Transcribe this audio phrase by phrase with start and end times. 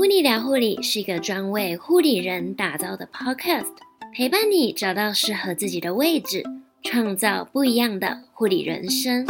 [0.00, 3.74] 噗妮聊护理是一个专为护理人打造的 podcast，
[4.16, 6.42] 陪伴你找到适合自己的位置，
[6.82, 9.26] 创造不一样的护理人生。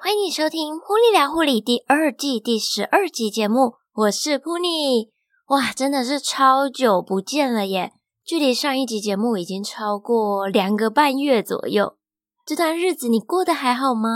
[0.00, 5.12] 欢迎收听《噗妮聊护理》第二季第十二集节目，我是噗妮。
[5.50, 7.92] 哇，真的是超久不见了耶！
[8.24, 11.94] 距离上一集节目已经超过两个半月左右。
[12.44, 14.10] 这段日子你过得还好吗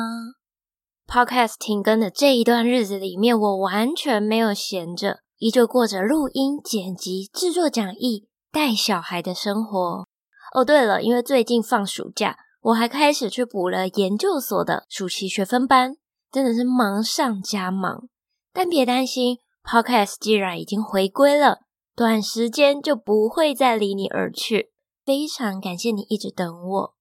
[1.06, 10.06] ？Podcast 停更的这一段日子里面，我完全没有闲着，依旧过着录音、剪辑、制作讲义、带小孩的生活。
[10.54, 15.96] 哦，对了，因为最近放暑假，我还开始去补了研究所的暑期学分班，
[16.32, 18.08] 真的是忙上加忙。
[18.52, 21.60] 但别担心，Podcast 既然已经回归了，
[21.94, 24.72] 短时间就不会再离你而去。
[25.04, 26.95] 非常感谢你一直等我。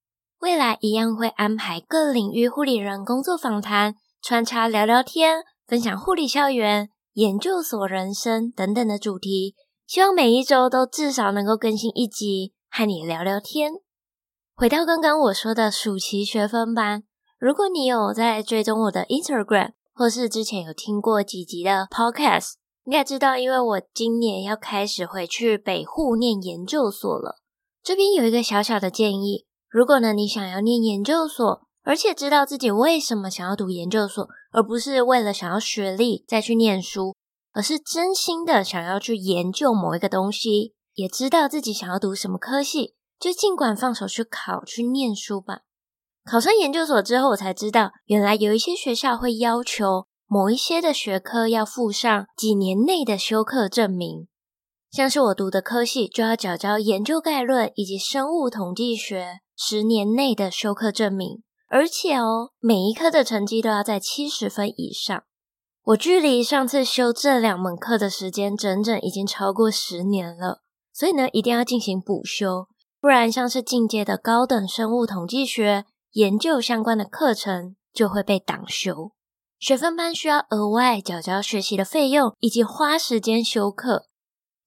[0.45, 9.55] 未来一样会安排各领域护理人工作访谈，穿插聊聊天，分享护理校园、研究所人生等等的主题。
[9.87, 13.71] 希望每一周都至少能够更新一集，和你聊聊天。
[14.55, 17.01] 回到刚刚我说的暑期学分班，
[17.39, 22.51] 如果你有在追踪我的 Instagram，或是之前有听过几集的 Podcast，
[22.83, 27.37] 应该知道，因为我今年要开始回去北护念研究所了。
[27.83, 29.44] 这边有一个小小的建议。
[29.75, 37.13] 如果呢，你想要念研究所，而且知道自己为什么想要读研究所，而不是为了想要学历再去念书，
[37.51, 45.63] 而是真心的想要去研究某一个东西，也知道自己想要读什么科系，就尽管放手去考去念书吧。
[46.23, 54.29] 考上研究所之后，我才知道，原来有一些学校会要求某一些的学科要附上几年内的修课证明，
[54.89, 59.41] 像是我读的科系就要缴交研究概论以及生物统计学。
[59.57, 65.23] 十年内的修课证明，而且哦，每一科的成绩都要在七十分以上。
[65.85, 70.61] 我距离上次修这两门课的时间，整整已经超过十年了。
[70.91, 72.67] 所以呢，一定要进行补修，
[72.99, 79.11] 不然像是进阶的高等生物统计学研究相关的课程就会被挡修。
[79.59, 84.07] 学分班需要额外缴交学习的费用，以及花时间修课。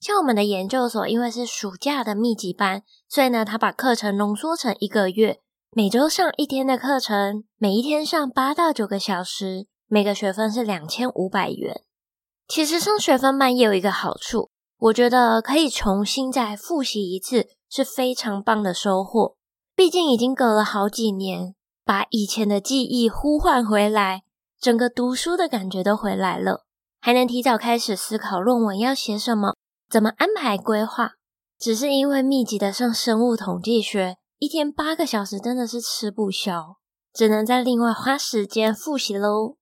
[0.00, 5.40] 像我们的研究所，因为是暑假的密集班，所以呢，他把课程浓缩成一个月，
[5.72, 11.82] 每周上一天的课程，每一天上八到九个小时，每个学分是两千五百元。
[12.46, 19.34] 其实上学分班也有一个好处，我觉得可以重新再复习一次，是非常棒的收获。
[19.74, 21.54] 毕竟已经隔了好几年，
[21.84, 24.22] 把以前的记忆呼唤回来，
[24.60, 26.64] 整个读书的感觉都回来了，
[27.00, 29.54] 还能提早开始思考论文要写什么。
[29.90, 31.12] 怎么安排规划？
[31.58, 36.76] 只是因为密集的上生物统计学，一天八个小时真的是吃不消，
[37.12, 39.56] 只能再另外花时间复习喽。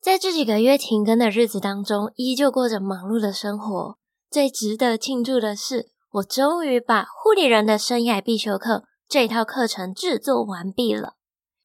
[0.00, 3.98] 在这几个月停更的日子当中，依旧过着忙碌的生活。
[4.30, 11.16] 最值得庆祝的是，我终于把护理人的生涯必修课这一套课程制作完毕了，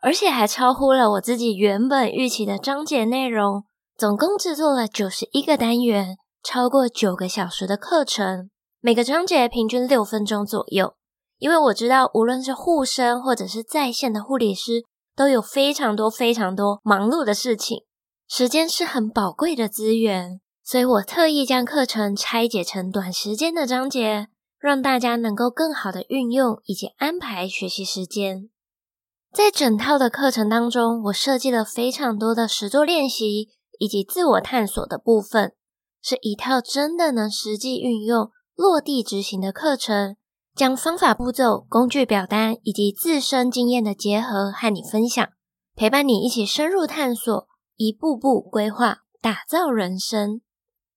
[0.02, 3.64] 而且还超乎了我自己原本预期的章节内容，
[3.96, 6.18] 总共制作了九十一个单元。
[6.50, 8.50] 超过九个小时的课程，
[8.80, 10.94] 每个章节平均六分钟左右。
[11.40, 17.84] 因为我知道，无论是护生或者是在线的护理师，都有非常多非常多忙碌的事情，
[18.30, 28.50] 时间是很宝贵的资源，所以我特意将课程拆解成短时间的章节，让大家能够更好的运用以及安排学习时间。
[29.34, 35.52] 在整套的课程当中，我设计了非常多的实作练习以及自我探索的部分。
[36.08, 40.16] 是一套真的能实际运用、落地执行的课程，
[40.56, 45.28] 将方法、步骤、工具表单以及自身经验的结合和你分享，
[45.76, 50.40] 陪伴你一起深入探索，一步步规划，打造人生。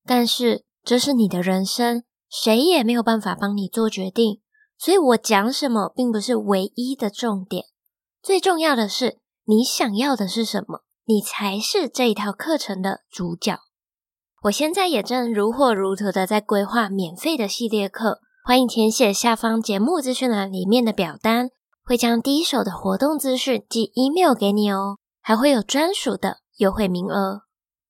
[0.07, 4.41] 但是这是你的人生，谁也没有办法帮你做决定，
[4.79, 7.65] 所以我讲什么并不是唯一的重点，
[8.23, 13.59] 最重要的是你想要的是什么，你才是这一套课程的主角。
[14.45, 21.51] 我现在也正如火如荼的在规划免费的系列课，欢迎填写下方节目资讯栏里面的表单，
[21.85, 27.43] 会将第一手的活动资讯寄 email 给你哦，还会有专属的优惠名额。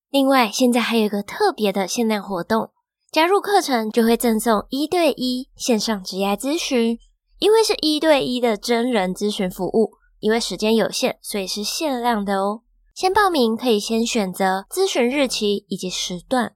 [0.09, 2.71] 另外，现在还有一个特别的限量活动，
[3.09, 6.99] 加入课程就会赠送一对一线上职业咨询，
[7.39, 12.63] 因为是一对一的真人咨询服务，因为时间有限，所以是限量的哦。
[12.93, 16.55] 先报名可以先选择咨询日期以及时段，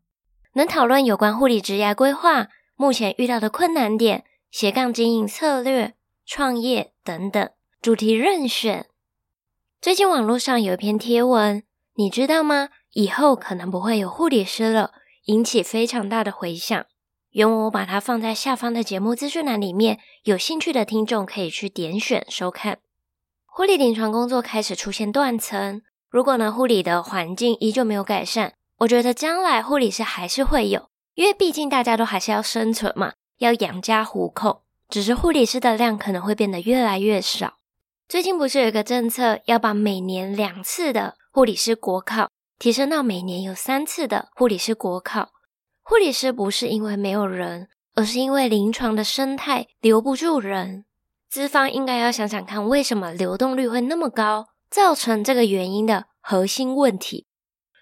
[0.53, 5.95] 能讨论有关护理职涯规划、目前遇到的困难点、斜杠经营策略、
[6.25, 7.49] 创业等等
[7.81, 8.87] 主题任选。
[9.81, 11.63] 最近网络上有一篇贴文，
[11.95, 12.69] 你知道吗？
[12.91, 14.91] 以后可能不会有护理师了，
[15.25, 16.85] 引起非常大的回响。
[17.31, 22.79] 原文我把它放在下方的节目资讯栏里面，有兴趣的听众可以去点选收看。
[23.45, 25.81] 护理临床工作开始出现断层，
[26.15, 37.55] 如果呢护理的环境依旧没有改善，我觉得将来护理师还是会有，因为毕竟大家都还是要生存嘛，要养家糊口，只是护理师的量可能会变得越来越少。
[38.07, 45.31] 最近不是有一个政策，要把每年两次的护理师国考提升到每年有三次的护理师国考。
[45.83, 50.85] 护理师不是因为没有人，而是因为临床的生态留不住人。
[51.29, 57.27] 资方应该要想想看，为什么流动率会那么高，造成这个原因的核心问题。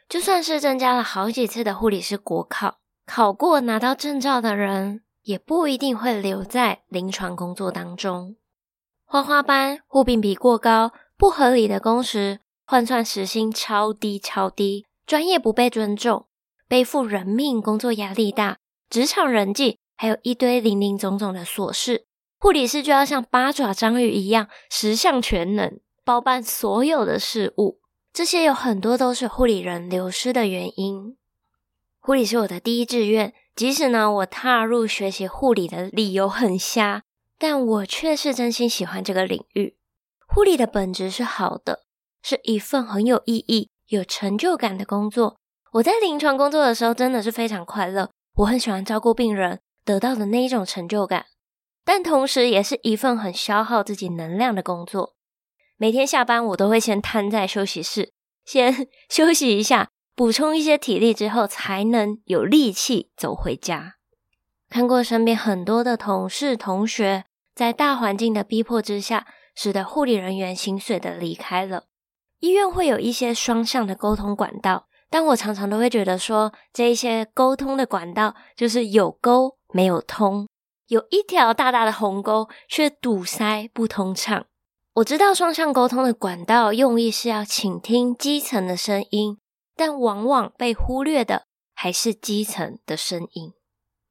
[0.07, 8.35] 就算是增加了好几次的护理师国考，考过拿到证照的人，也不一定会留在临床工作当中。
[9.05, 16.27] 花花班、护病比过高、不合理的工时、换算时薪超低超低、专业不被尊重。
[16.67, 22.05] 背负人命，工作压力大，职场人际还有一堆林林总总的琐事，
[22.37, 27.79] 护理师就要像八爪章鱼一样十项全能，包办所有的事务。
[28.11, 31.17] 这些有很多都是护理人流失的原因。
[31.99, 37.03] 护理是我的第一志愿，即使呢我踏入学习护理的理由很瞎，
[37.39, 39.77] 但我却是真心喜欢这个领域。
[40.27, 41.85] 护理的本质是好的，
[42.21, 45.39] 是一份很有意义、有成就感的工作。
[45.73, 51.25] 我在临床工作的时候真的是非常快乐，我很喜欢照顾病人得到的那一种成就感，
[51.83, 55.15] 但同时也是一份很消耗自己能量的工作。
[55.77, 58.11] 每天下班我都会先瘫在休息室，
[58.45, 63.95] 先 休息一下，补充一些体力之后，才能有力气走回家。
[64.69, 71.85] 看过身边很多的同事同学在大环境的逼迫之下，使得护理人员心碎的离开了。
[72.39, 74.87] 医院会有一些双向的沟通管道。
[75.09, 80.47] 但我常常都会觉得说，这一些沟通的管道就是有沟没有通，
[80.87, 84.47] 有一条大大的鸿沟却堵塞不通畅。
[84.97, 89.39] 我知道双向沟通的管道用意是要倾听基层的声音，
[89.75, 93.53] 但往往被忽略的还是基层的声音。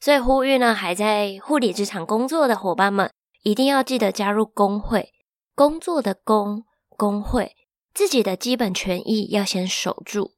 [0.00, 3.12] 所以呼吁呢，还在护理职场工作的伙伴们，
[3.44, 5.12] 一定要记得加入工会，
[5.54, 6.64] 工作的工，
[6.96, 7.54] 工会，
[7.94, 10.32] 自己的基本权益要先守住。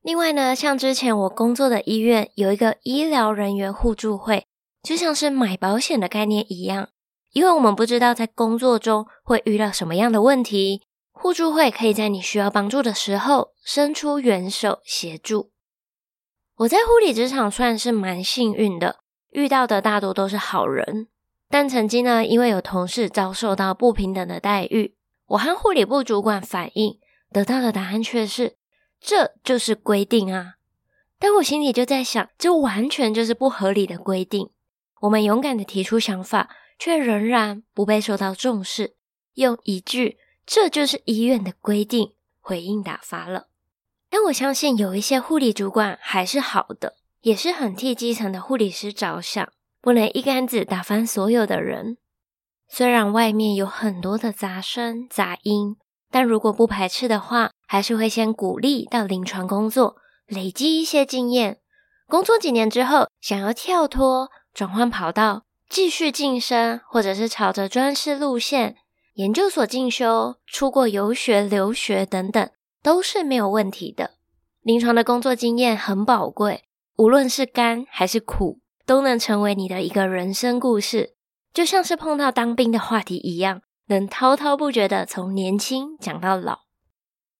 [0.00, 4.46] 另外呢，像之前我工作的医院有一个医疗人员互助会，
[4.84, 6.90] 就像是买保险的概念一样，
[7.36, 10.80] 因为我们不知道在工作中会遇到什么样的问题，
[11.12, 15.50] 互助会可以在你需要帮助的时候伸出援手协助。
[16.56, 19.00] 我在护理职场算是蛮幸运的，
[19.32, 21.08] 遇到的大多都是好人，
[21.50, 24.96] 但曾经呢，因为有同事遭受到不平等的待遇，
[25.26, 26.98] 我和护理部主管反映，
[27.30, 28.56] 得到的答案却是。
[28.98, 30.54] 这就是规定啊！
[31.18, 34.48] 但我心里就在想，这完全就是不合理的规定。
[35.02, 38.96] 我们勇敢的提出想法，却仍然不被受到重视，
[39.34, 43.48] 用一句“这就是医院的规定”回应打发了。
[44.08, 49.48] 但我相信有一些护理主管还是好的，也是很替基层的护理师着想，
[49.80, 51.98] 不能一竿子打翻所有的人。
[52.68, 55.76] 虽然外面有很多的杂声杂音。
[56.08, 59.96] 但如果不排斥的话，还是会先鼓励到临床工作，
[60.26, 61.58] 累积一些经验。
[62.06, 68.76] 工作几年之后，想要跳脱、转换跑道、继续晋升，或者是朝着专师路线、
[69.14, 72.50] 研究所进修、出国游学、留学等等，
[72.82, 74.12] 都是没有问题的。
[74.62, 76.64] 临床的工作经验很宝贵，
[76.96, 81.14] 无论是甘还是苦，都能成为你的一个人生故事，
[81.52, 83.62] 就像是碰到当兵的话题一样。
[83.88, 86.62] 能滔滔不绝的从年轻讲到老。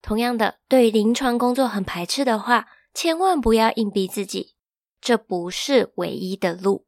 [0.01, 4.55] 同样的，对临床工作很排斥的话，千万不要硬逼自己，
[5.01, 6.86] 这不是唯一的路。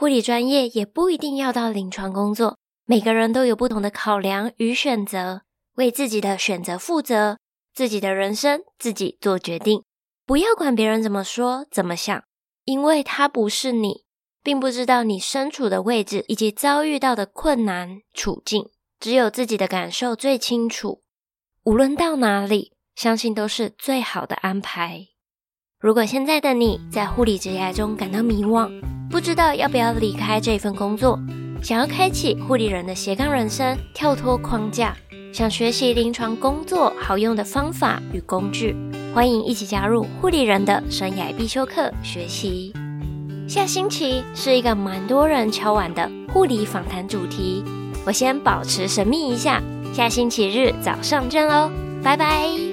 [0.00, 5.42] 护理专业也不一定要到临床工作，每个人都有不同的考量与选择，
[5.74, 7.36] 为自己的选择负责，
[7.74, 9.82] 自己的人生自己做决定，
[10.24, 12.24] 不要管别人怎么说怎么想，
[12.64, 14.06] 因为他不是你，
[14.42, 18.70] 并不知道你身处的位置以及遭遇到的困难处境。
[18.98, 21.02] 只有自己的感受最清楚，
[21.64, 25.08] 无论到哪里，相信都是最好的安排。
[25.78, 31.18] 如果现在的你在护理职涯中感到迷惘，不知道要不要离开这份工作，
[31.62, 34.96] 想要开启护理人的斜杠人生，跳脱框架，
[35.32, 38.74] 想学习临床工作好用的方法与工具，
[39.12, 42.72] 欢迎一起加入护理人的生涯必修课学习。
[43.48, 47.64] 下星期是一个蛮多人敲碗的护理访谈主题。
[48.06, 49.60] 我先保持神秘一下，
[49.92, 51.68] 下星期日早上见喽，
[52.00, 52.69] 拜拜。